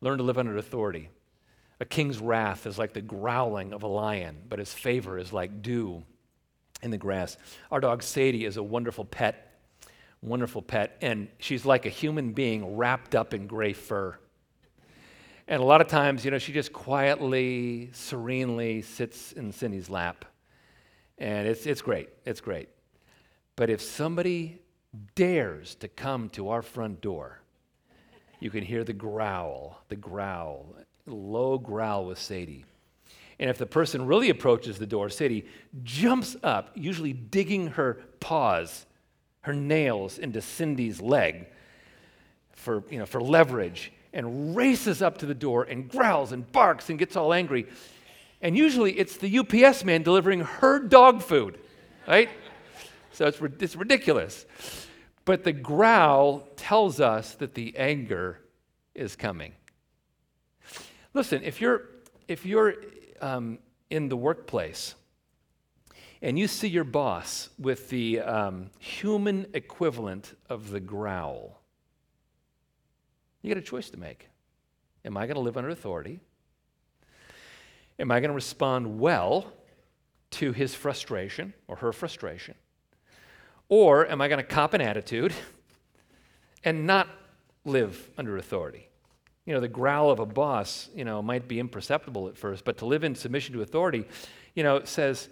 [0.00, 1.10] learn to live under authority.
[1.80, 5.60] A king's wrath is like the growling of a lion, but his favor is like
[5.60, 6.02] dew
[6.82, 7.36] in the grass.
[7.70, 9.60] Our dog Sadie is a wonderful pet,
[10.22, 14.16] wonderful pet, and she's like a human being wrapped up in gray fur.
[15.46, 20.24] And a lot of times, you know, she just quietly, serenely sits in Cindy's lap.
[21.18, 22.08] And it's, it's great.
[22.24, 22.68] It's great.
[23.56, 24.60] But if somebody
[25.14, 27.40] dares to come to our front door,
[28.40, 30.76] you can hear the growl, the growl,
[31.06, 32.64] low growl with Sadie.
[33.38, 35.46] And if the person really approaches the door, Sadie
[35.82, 38.86] jumps up, usually digging her paws,
[39.42, 41.46] her nails into Cindy's leg
[42.52, 46.88] for, you know, for leverage and races up to the door and growls and barks
[46.88, 47.66] and gets all angry.
[48.40, 51.58] And usually it's the UPS man delivering her dog food,
[52.06, 52.30] right?
[53.12, 54.46] so it's, it's ridiculous.
[55.24, 58.40] But the growl tells us that the anger
[58.94, 59.52] is coming.
[61.12, 61.88] Listen, if you're,
[62.28, 62.74] if you're
[63.20, 63.58] um,
[63.90, 64.94] in the workplace
[66.22, 71.63] and you see your boss with the um, human equivalent of the growl,
[73.44, 74.28] you got a choice to make.
[75.04, 76.18] Am I going to live under authority?
[77.98, 79.52] Am I going to respond well
[80.30, 82.54] to his frustration or her frustration?
[83.68, 85.34] Or am I going to cop an attitude
[86.64, 87.06] and not
[87.66, 88.88] live under authority?
[89.44, 92.78] You know, the growl of a boss, you know, might be imperceptible at first, but
[92.78, 94.06] to live in submission to authority,
[94.54, 95.28] you know, says,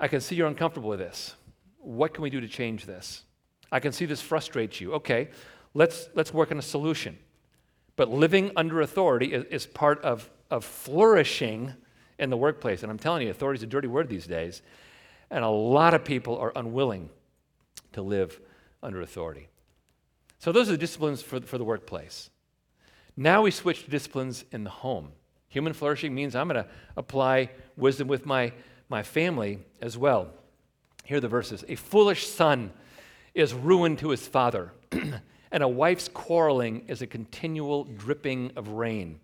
[0.00, 1.36] I can see you're uncomfortable with this.
[1.78, 3.22] What can we do to change this?
[3.70, 4.94] I can see this frustrates you.
[4.94, 5.28] Okay,
[5.74, 7.16] let's, let's work on a solution.
[7.96, 11.72] But living under authority is, is part of, of flourishing
[12.18, 12.82] in the workplace.
[12.82, 14.62] And I'm telling you, authority is a dirty word these days.
[15.30, 17.10] And a lot of people are unwilling
[17.92, 18.38] to live
[18.82, 19.48] under authority.
[20.38, 22.30] So, those are the disciplines for, for the workplace.
[23.16, 25.12] Now we switch to disciplines in the home.
[25.48, 28.52] Human flourishing means I'm going to apply wisdom with my,
[28.90, 30.28] my family as well.
[31.04, 32.72] Here are the verses A foolish son
[33.34, 34.72] is ruin to his father.
[35.50, 39.20] and a wife's quarreling is a continual dripping of rain.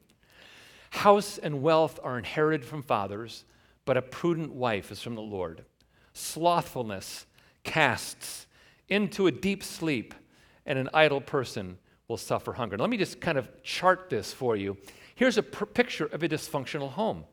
[0.90, 3.44] House and wealth are inherited from fathers,
[3.84, 5.64] but a prudent wife is from the Lord.
[6.12, 7.26] Slothfulness
[7.64, 8.46] casts
[8.88, 10.14] into a deep sleep,
[10.66, 12.76] and an idle person will suffer hunger.
[12.76, 14.76] Let me just kind of chart this for you.
[15.14, 17.24] Here's a pr- picture of a dysfunctional home.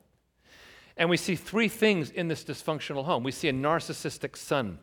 [0.96, 3.24] And we see three things in this dysfunctional home.
[3.24, 4.80] We see a narcissistic son.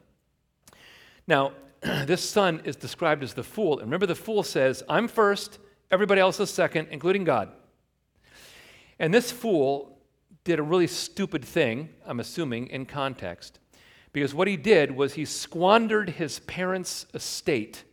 [1.27, 1.53] Now,
[2.07, 3.75] this son is described as the fool.
[3.75, 5.59] And remember, the fool says, I'm first,
[5.91, 7.51] everybody else is second, including God.
[8.99, 9.99] And this fool
[10.45, 13.59] did a really stupid thing, I'm assuming, in context,
[14.13, 17.85] because what he did was he squandered his parents' estate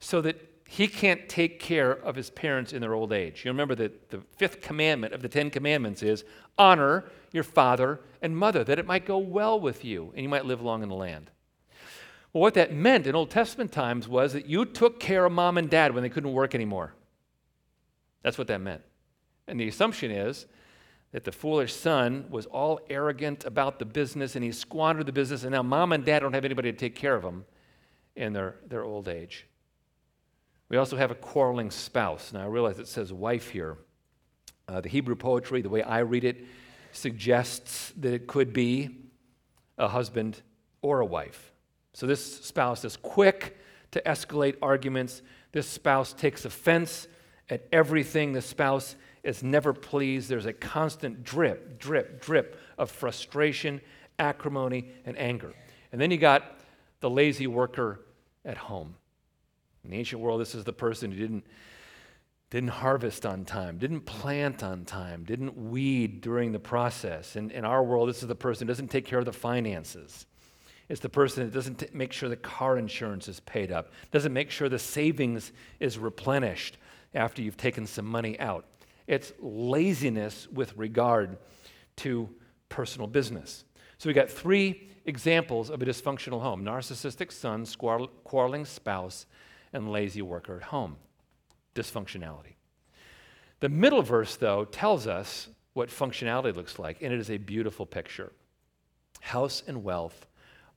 [0.00, 0.36] so that
[0.68, 3.44] he can't take care of his parents in their old age.
[3.44, 6.24] You remember that the fifth commandment of the Ten Commandments is
[6.58, 10.44] honor your father and mother, that it might go well with you and you might
[10.44, 11.30] live long in the land.
[12.34, 15.56] Well, what that meant in Old Testament times was that you took care of mom
[15.56, 16.92] and dad when they couldn't work anymore.
[18.22, 18.82] That's what that meant.
[19.46, 20.46] And the assumption is
[21.12, 25.44] that the foolish son was all arrogant about the business and he squandered the business,
[25.44, 27.44] and now mom and dad don't have anybody to take care of them
[28.16, 29.46] in their, their old age.
[30.68, 32.32] We also have a quarreling spouse.
[32.32, 33.78] Now, I realize it says wife here.
[34.66, 36.44] Uh, the Hebrew poetry, the way I read it,
[36.90, 38.96] suggests that it could be
[39.78, 40.42] a husband
[40.82, 41.52] or a wife.
[41.94, 43.56] So this spouse is quick
[43.92, 45.22] to escalate arguments.
[45.52, 47.06] This spouse takes offense
[47.48, 48.32] at everything.
[48.32, 50.28] The spouse is never pleased.
[50.28, 53.80] There's a constant drip, drip, drip of frustration,
[54.18, 55.54] acrimony, and anger.
[55.92, 56.58] And then you got
[56.98, 58.00] the lazy worker
[58.44, 58.96] at home.
[59.84, 61.46] In the ancient world, this is the person who didn't,
[62.50, 67.36] didn't harvest on time, didn't plant on time, didn't weed during the process.
[67.36, 70.26] And in our world, this is the person who doesn't take care of the finances.
[70.88, 74.32] It's the person that doesn't t- make sure the car insurance is paid up, doesn't
[74.32, 76.76] make sure the savings is replenished
[77.14, 78.66] after you've taken some money out.
[79.06, 81.38] It's laziness with regard
[81.96, 82.28] to
[82.68, 83.64] personal business.
[83.98, 87.66] So we got three examples of a dysfunctional home narcissistic son,
[88.24, 89.26] quarreling spouse,
[89.72, 90.96] and lazy worker at home.
[91.74, 92.54] Dysfunctionality.
[93.60, 97.86] The middle verse, though, tells us what functionality looks like, and it is a beautiful
[97.86, 98.32] picture.
[99.20, 100.26] House and wealth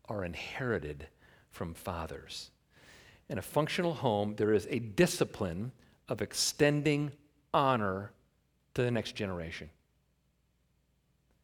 [0.08, 1.08] are inherited
[1.52, 2.52] from fathers.
[3.30, 5.72] In a functional home, there is a discipline
[6.08, 7.12] of extending
[7.54, 8.12] honor
[8.74, 9.70] to the next generation.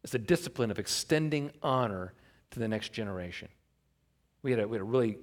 [0.03, 2.13] It's a discipline of extending honor
[2.51, 3.49] to the next generation.
[4.41, 5.17] We had a, we had a really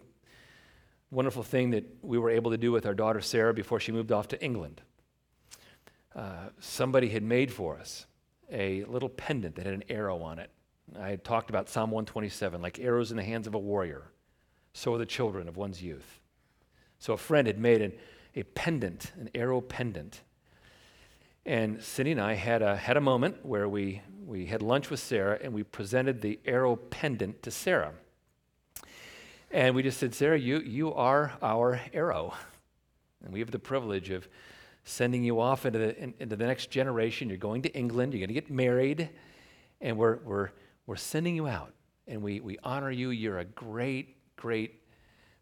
[1.10, 4.12] wonderful thing that we were able to do with our daughter Sarah before she moved
[4.12, 4.80] off to England.
[6.14, 8.06] Uh, somebody had made for us
[8.50, 10.50] a little pendant that had an arrow on it.
[10.98, 14.10] I had talked about Psalm 127, like arrows in the hands of a warrior,
[14.72, 16.20] so are the children of one's youth.
[16.98, 17.92] So a friend had made an,
[18.34, 20.20] a pendant, an arrow pendant.
[21.46, 25.00] And Cindy and I had a, had a moment where we, we had lunch with
[25.00, 27.92] Sarah and we presented the arrow pendant to Sarah.
[29.50, 32.34] And we just said, Sarah, you, you are our arrow.
[33.24, 34.28] And we have the privilege of
[34.84, 37.28] sending you off into the, in, into the next generation.
[37.28, 39.08] You're going to England, you're going to get married,
[39.80, 40.50] and we're, we're,
[40.90, 41.72] we're sending you out.
[42.08, 43.10] And we, we honor you.
[43.10, 44.82] You're a great, great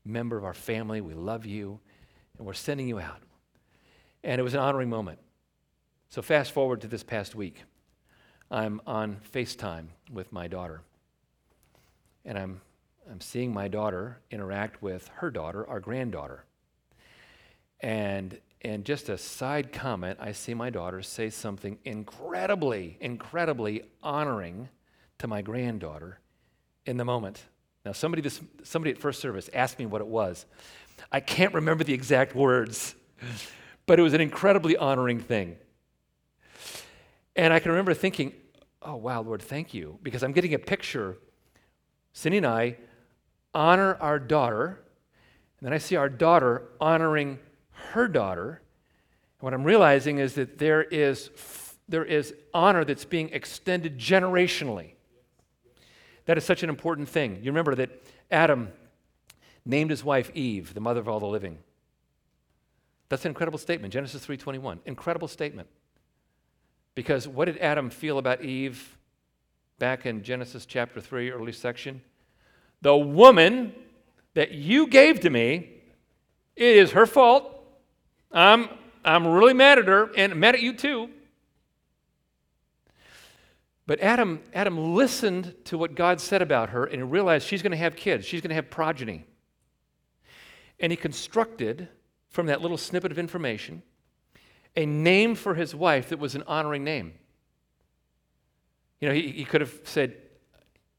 [0.04, 1.00] member of our family.
[1.00, 1.80] We love you,
[2.36, 3.22] and we're sending you out.
[4.22, 5.20] And it was an honoring moment.
[6.10, 7.62] So, fast forward to this past week.
[8.50, 10.82] I'm on FaceTime with my daughter.
[12.26, 12.60] And I'm
[13.10, 16.44] I'm seeing my daughter interact with her daughter, our granddaughter.
[17.80, 24.68] And, and just a side comment, I see my daughter say something incredibly, incredibly honoring
[25.18, 26.20] to my granddaughter
[26.86, 27.42] in the moment.
[27.84, 30.46] Now, somebody, this, somebody at first service asked me what it was.
[31.10, 32.94] I can't remember the exact words,
[33.86, 35.56] but it was an incredibly honoring thing.
[37.36, 38.32] And I can remember thinking,
[38.82, 41.16] oh, wow, Lord, thank you, because I'm getting a picture.
[42.12, 42.76] Cindy and I
[43.54, 44.80] honor our daughter.
[45.60, 47.38] And then I see our daughter honoring
[47.92, 48.60] her daughter.
[49.38, 51.30] And what I'm realizing is that there is,
[51.88, 54.92] there is honor that's being extended generationally.
[56.28, 57.36] That is such an important thing.
[57.36, 57.88] You remember that
[58.30, 58.68] Adam
[59.64, 61.56] named his wife Eve, the mother of all the living.
[63.08, 64.80] That's an incredible statement, Genesis 3:21.
[64.84, 65.68] Incredible statement.
[66.94, 68.98] Because what did Adam feel about Eve
[69.78, 72.02] back in Genesis chapter 3, early section?
[72.82, 73.74] The woman
[74.34, 75.80] that you gave to me,
[76.56, 77.50] it is her fault.
[78.30, 78.68] I'm,
[79.02, 81.08] I'm really mad at her and mad at you too.
[83.88, 87.78] But Adam, Adam listened to what God said about her and realized she's going to
[87.78, 89.24] have kids, she's going to have progeny.
[90.78, 91.88] And he constructed
[92.28, 93.82] from that little snippet of information
[94.76, 97.14] a name for his wife that was an honoring name.
[99.00, 100.14] You know, he, he could have said,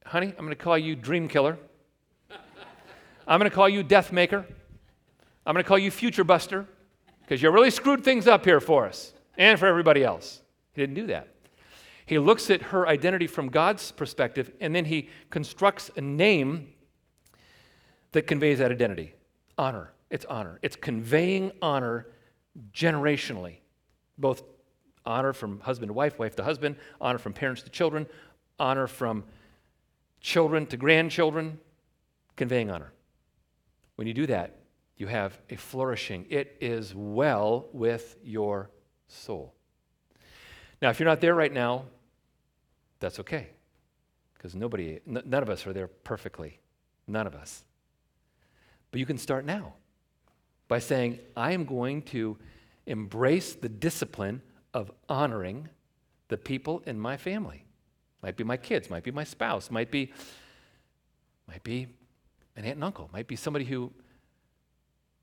[0.03, 1.59] Honey, I'm going to call you Dream Killer.
[3.27, 4.47] I'm going to call you Death Maker.
[5.45, 6.65] I'm going to call you Future Buster
[7.21, 10.41] because you really screwed things up here for us and for everybody else.
[10.73, 11.27] He didn't do that.
[12.09, 16.69] He looks at her identity from God's perspective and then he constructs a name
[18.13, 19.13] that conveys that identity
[19.59, 19.93] honor.
[20.09, 20.57] It's honor.
[20.63, 22.07] It's conveying honor
[22.73, 23.57] generationally,
[24.17, 24.41] both
[25.05, 28.07] honor from husband to wife, wife to husband, honor from parents to children,
[28.57, 29.23] honor from
[30.19, 31.59] children to grandchildren,
[32.35, 32.91] conveying honor.
[33.97, 34.55] When you do that,
[34.97, 36.25] you have a flourishing.
[36.31, 38.71] It is well with your
[39.07, 39.53] soul.
[40.81, 41.85] Now, if you're not there right now,
[42.99, 43.49] that's okay.
[44.33, 46.59] Because nobody, n- none of us are there perfectly.
[47.07, 47.63] None of us.
[48.91, 49.73] But you can start now
[50.67, 52.37] by saying, I am going to
[52.85, 54.41] embrace the discipline
[54.73, 55.69] of honoring
[56.27, 57.65] the people in my family.
[58.21, 60.13] Might be my kids, might be my spouse, might be,
[61.47, 61.87] might be
[62.55, 63.91] an aunt and uncle, might be somebody who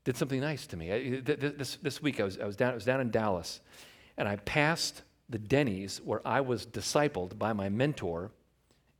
[0.03, 1.19] did something nice to me.
[1.19, 3.61] this, this week I was, I, was down, I was down in Dallas
[4.17, 8.31] and I passed the Denny's where I was discipled by my mentor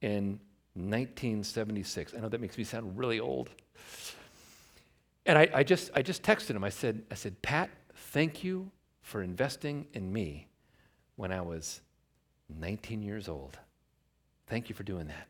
[0.02, 0.40] in
[0.74, 2.14] 1976.
[2.16, 3.50] I know that makes me sound really old.
[5.26, 6.64] And I, I, just, I just texted him.
[6.64, 8.72] I said, I said, Pat, thank you
[9.02, 10.48] for investing in me
[11.16, 11.82] when I was
[12.50, 13.58] 19 years old.
[14.48, 15.28] Thank you for doing that.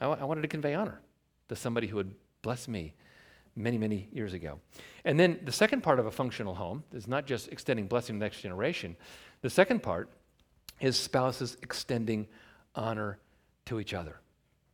[0.00, 1.00] I, I wanted to convey honor
[1.48, 2.10] to somebody who had
[2.42, 2.94] blessed me
[3.56, 4.60] many, many years ago.
[5.04, 8.18] And then the second part of a functional home is not just extending blessing to
[8.18, 8.96] the next generation.
[9.42, 10.10] The second part
[10.80, 12.26] is spouses extending
[12.74, 13.18] honor
[13.66, 14.16] to each other.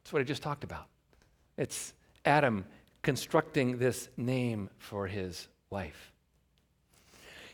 [0.03, 0.87] That's what I just talked about.
[1.57, 1.93] It's
[2.25, 2.64] Adam
[3.03, 6.12] constructing this name for his wife.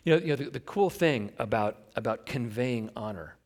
[0.05, 3.37] You know, you know the, the cool thing about, about conveying honor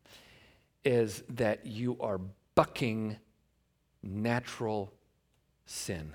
[0.84, 2.20] is that you are
[2.54, 3.16] bucking
[4.02, 4.92] natural
[5.66, 6.14] sin.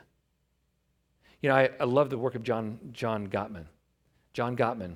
[1.41, 3.66] You know, I, I love the work of John, John Gottman.
[4.34, 4.95] John Gottman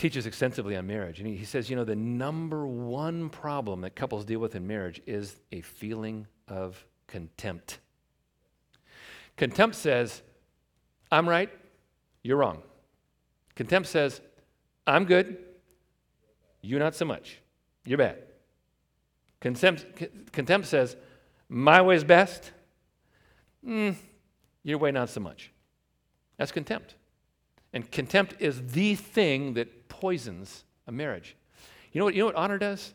[0.00, 3.94] teaches extensively on marriage, and he, he says, you know, the number one problem that
[3.94, 7.80] couples deal with in marriage is a feeling of contempt.
[9.36, 10.22] Contempt says,
[11.12, 11.50] I'm right,
[12.22, 12.62] you're wrong.
[13.54, 14.22] Contempt says,
[14.86, 15.36] I'm good,
[16.62, 17.38] you not so much.
[17.84, 18.22] You're bad.
[19.40, 19.84] Contempt,
[20.32, 20.96] contempt says,
[21.50, 22.52] my way is best.
[23.66, 23.96] Mm,
[24.62, 25.52] your way, not so much.
[26.38, 26.94] That's contempt.
[27.74, 29.68] And contempt is the thing that
[30.00, 31.36] poisons a marriage.
[31.92, 32.94] You know what, you know what honor does?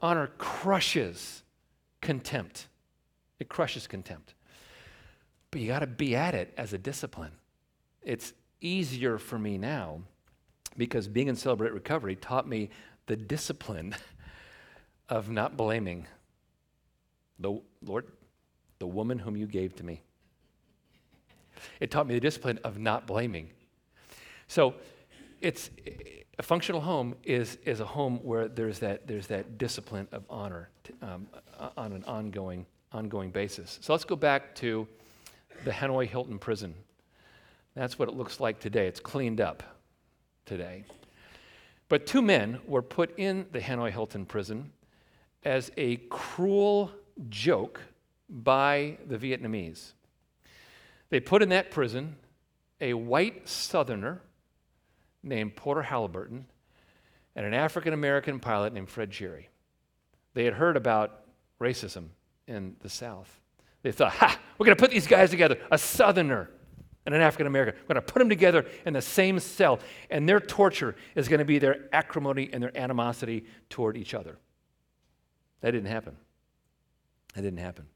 [0.00, 1.42] Honor crushes
[2.00, 2.68] contempt.
[3.40, 4.34] It crushes contempt.
[5.50, 7.32] But you got to be at it as a discipline.
[8.02, 10.00] It's easier for me now
[10.76, 12.70] because being in Celebrate Recovery taught me
[13.06, 13.94] the discipline
[15.08, 16.06] of not blaming
[17.38, 18.06] the Lord,
[18.78, 20.02] the woman whom you gave to me.
[21.80, 23.50] It taught me the discipline of not blaming.
[24.46, 24.74] So
[25.40, 25.70] it's
[26.38, 30.68] a functional home is, is a home where there's that, there's that discipline of honor
[31.02, 31.28] um,
[31.76, 33.78] on an ongoing, ongoing basis.
[33.82, 34.86] So let's go back to
[35.64, 36.74] the Hanoi Hilton prison.
[37.74, 38.86] That's what it looks like today.
[38.86, 39.62] It's cleaned up
[40.46, 40.84] today.
[41.88, 44.72] But two men were put in the Hanoi Hilton prison
[45.44, 46.90] as a cruel
[47.28, 47.80] joke
[48.28, 49.92] by the Vietnamese.
[51.10, 52.16] They put in that prison
[52.80, 54.22] a white southerner
[55.24, 56.44] named Porter Halyburton
[57.36, 59.48] and an African American pilot named Fred Cherry.
[60.34, 61.22] They had heard about
[61.60, 62.08] racism
[62.46, 63.40] in the South.
[63.82, 66.50] They thought, ha, we're going to put these guys together, a southerner
[67.06, 67.80] and an African American.
[67.82, 69.78] We're going to put them together in the same cell,
[70.10, 74.38] and their torture is going to be their acrimony and their animosity toward each other.
[75.60, 76.16] That didn't happen.
[77.34, 77.86] That didn't happen.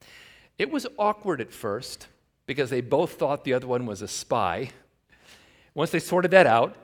[0.58, 2.08] It was awkward at first
[2.46, 4.70] because they both thought the other one was a spy.
[5.74, 6.76] Once they sorted that out,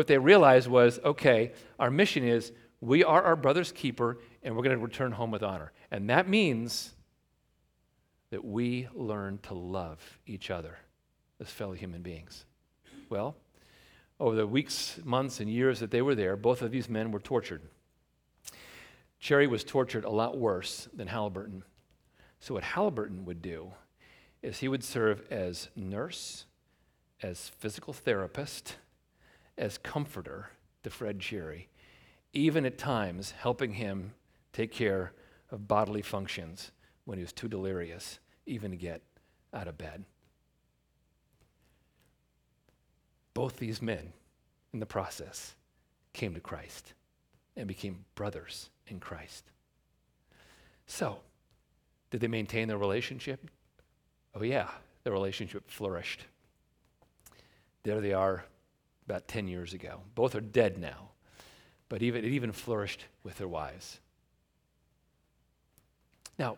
[0.00, 4.62] what they realized was okay, our mission is we are our brother's keeper and we're
[4.62, 5.72] going to return home with honor.
[5.90, 6.94] And that means
[8.30, 10.78] that we learn to love each other
[11.38, 12.46] as fellow human beings.
[13.10, 13.36] Well,
[14.18, 17.20] over the weeks, months, and years that they were there, both of these men were
[17.20, 17.60] tortured.
[19.18, 21.60] Cherry was tortured a lot worse than Halyburton.
[22.38, 23.72] So, what Halyburton would do
[24.40, 26.46] is he would serve as nurse,
[27.22, 28.76] as physical therapist,
[29.60, 30.48] as comforter
[30.82, 31.68] to Fred Cherry,
[32.32, 34.14] even at times helping him
[34.54, 35.12] take care
[35.50, 36.72] of bodily functions
[37.04, 39.02] when he was too delirious even to get
[39.52, 40.04] out of bed.
[43.34, 44.14] Both these men,
[44.72, 45.54] in the process,
[46.14, 46.94] came to Christ
[47.54, 49.44] and became brothers in Christ.
[50.86, 51.18] So,
[52.10, 53.50] did they maintain their relationship?
[54.34, 54.70] Oh, yeah,
[55.04, 56.24] their relationship flourished.
[57.82, 58.44] There they are
[59.10, 60.00] about 10 years ago.
[60.14, 61.10] Both are dead now,
[61.88, 63.98] but even, it even flourished with their wives.
[66.38, 66.56] Now,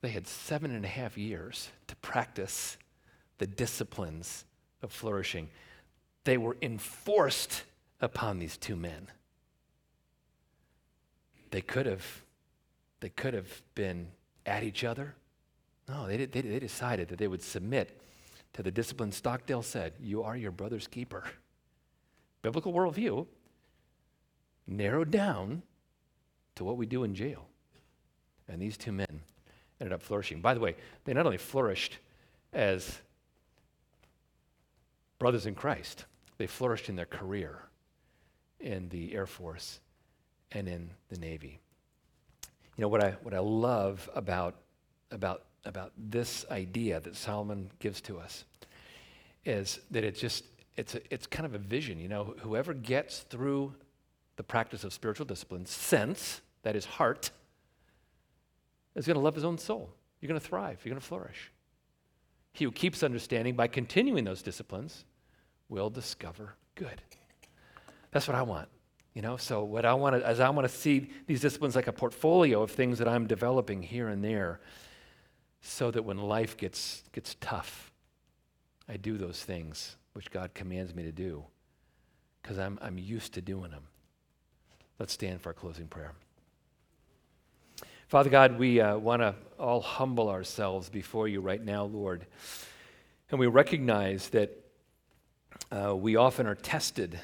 [0.00, 2.78] they had seven and a half years to practice
[3.38, 4.44] the disciplines
[4.82, 5.50] of flourishing.
[6.24, 7.64] They were enforced
[8.00, 9.08] upon these two men.
[11.50, 12.04] They could have,
[13.00, 14.08] they could have been
[14.46, 15.14] at each other.
[15.88, 18.00] No, they, they, they decided that they would submit
[18.54, 21.24] to the discipline Stockdale said, You are your brother's keeper.
[22.42, 23.26] Biblical worldview
[24.66, 25.62] narrowed down
[26.56, 27.46] to what we do in jail.
[28.48, 29.22] And these two men
[29.80, 30.40] ended up flourishing.
[30.40, 31.98] By the way, they not only flourished
[32.52, 33.00] as
[35.18, 36.04] brothers in Christ,
[36.38, 37.62] they flourished in their career
[38.60, 39.80] in the Air Force
[40.52, 41.58] and in the Navy.
[42.76, 44.54] You know, what I, what I love about,
[45.10, 48.44] about about this idea that Solomon gives to us
[49.44, 50.44] is that it just
[50.76, 53.74] it's a, it's kind of a vision, you know, whoever gets through
[54.36, 57.30] the practice of spiritual discipline, sense, that is heart,
[58.96, 59.90] is going to love his own soul.
[60.20, 61.52] You're going to thrive, you're going to flourish.
[62.52, 65.04] He who keeps understanding by continuing those disciplines
[65.68, 67.02] will discover good.
[68.10, 68.68] That's what I want.
[69.12, 71.86] You know, so what I want to, as I want to see these disciplines like
[71.86, 74.60] a portfolio of things that I'm developing here and there,
[75.66, 77.90] so that when life gets, gets tough,
[78.86, 81.42] I do those things which God commands me to do
[82.42, 83.84] because I'm, I'm used to doing them.
[84.98, 86.12] Let's stand for our closing prayer.
[88.08, 92.26] Father God, we uh, want to all humble ourselves before you right now, Lord.
[93.30, 94.50] And we recognize that
[95.72, 97.18] uh, we often are tested.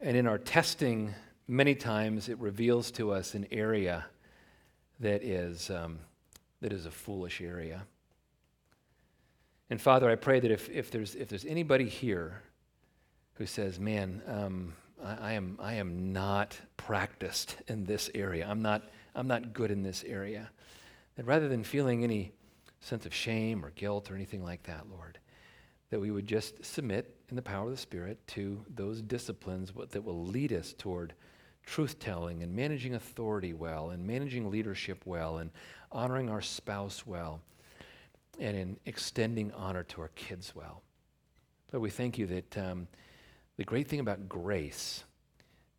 [0.00, 1.14] And in our testing,
[1.46, 4.06] many times it reveals to us an area
[4.98, 6.00] that is um,
[6.60, 7.86] that is a foolish area.
[9.70, 12.42] And Father, I pray that if, if, there's, if there's anybody here
[13.34, 18.62] who says, man, um, I, I, am, I am not practiced in this area, I'm
[18.62, 18.82] not,
[19.14, 20.50] I'm not good in this area,
[21.16, 22.32] that rather than feeling any
[22.80, 25.18] sense of shame or guilt or anything like that, Lord,
[25.90, 30.02] that we would just submit in the power of the Spirit to those disciplines that
[30.02, 31.14] will lead us toward,
[31.64, 35.50] truth telling and managing authority well and managing leadership well and
[35.92, 37.40] honoring our spouse well
[38.38, 40.82] and in extending honor to our kids well.
[41.72, 42.88] Lord, we thank you that um,
[43.56, 45.04] the great thing about grace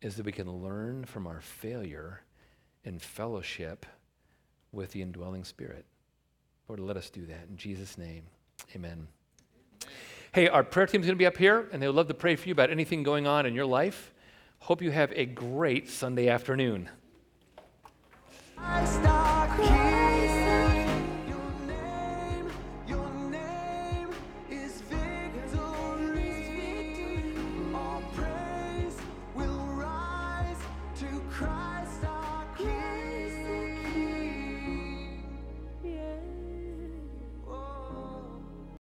[0.00, 2.22] is that we can learn from our failure
[2.84, 3.86] in fellowship
[4.72, 5.84] with the indwelling spirit.
[6.68, 7.46] Lord, let us do that.
[7.50, 8.22] In Jesus' name,
[8.74, 9.06] amen.
[10.32, 12.36] Hey, our prayer team's going to be up here, and they would love to pray
[12.36, 14.12] for you about anything going on in your life.
[14.62, 16.88] Hope you have a great Sunday afternoon.